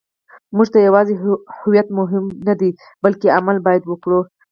[0.55, 1.13] موږ ته یوازې
[1.59, 2.71] هویت مهم نه دی،
[3.03, 4.19] بلکې عمل باید وکړو.